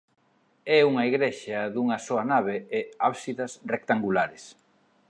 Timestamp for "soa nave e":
2.05-2.79